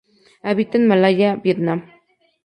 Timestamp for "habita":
0.41-0.79